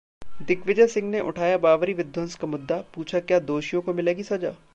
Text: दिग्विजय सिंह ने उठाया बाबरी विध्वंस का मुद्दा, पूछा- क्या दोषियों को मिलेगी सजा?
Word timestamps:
दिग्विजय 0.41 0.87
सिंह 0.87 1.09
ने 1.09 1.19
उठाया 1.19 1.57
बाबरी 1.57 1.93
विध्वंस 1.93 2.35
का 2.35 2.47
मुद्दा, 2.47 2.83
पूछा- 2.95 3.25
क्या 3.27 3.39
दोषियों 3.39 3.81
को 3.81 3.93
मिलेगी 3.93 4.23
सजा? 4.23 4.55